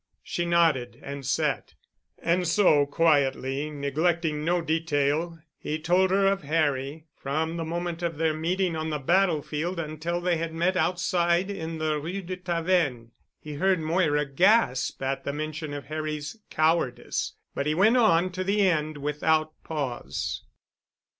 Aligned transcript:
She 0.23 0.45
nodded 0.45 0.99
and 1.03 1.23
sat. 1.23 1.75
And 2.17 2.47
so, 2.47 2.87
quietly, 2.87 3.69
neglecting 3.69 4.43
no 4.43 4.59
detail, 4.59 5.37
he 5.59 5.77
told 5.77 6.09
her 6.09 6.25
of 6.25 6.41
Harry, 6.41 7.05
from 7.15 7.55
the 7.55 7.63
moment 7.63 8.01
of 8.01 8.17
their 8.17 8.33
meeting 8.33 8.75
on 8.75 8.89
the 8.89 8.97
battlefield 8.97 9.77
until 9.79 10.19
they 10.19 10.37
had 10.37 10.55
met 10.55 10.75
outside 10.75 11.51
in 11.51 11.77
the 11.77 11.99
Rue 11.99 12.23
de 12.23 12.37
Tavennes. 12.37 13.11
He 13.39 13.53
heard 13.53 13.79
Moira 13.79 14.25
gasp 14.25 15.03
at 15.03 15.23
the 15.23 15.33
mention 15.33 15.71
of 15.71 15.85
Harry's 15.85 16.35
cowardice, 16.49 17.33
but 17.53 17.67
he 17.67 17.75
went 17.75 17.95
on 17.97 18.31
to 18.31 18.43
the 18.43 18.61
end, 18.67 18.97
without 18.97 19.53
pause. 19.63 20.41